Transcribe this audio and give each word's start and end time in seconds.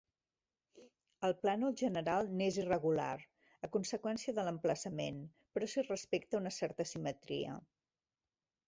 El 1.27 1.35
plànol 1.41 1.75
general 1.81 2.31
n'és 2.39 2.57
irregular, 2.63 3.11
a 3.69 3.69
conseqüència 3.77 4.37
de 4.41 4.49
l'emplaçament, 4.49 5.21
però 5.55 5.71
s'hi 5.75 5.87
respecta 5.93 6.43
una 6.45 6.59
certa 6.61 6.89
simetria. 6.95 7.63